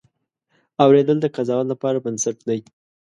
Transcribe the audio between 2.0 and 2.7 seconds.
بنسټ دی.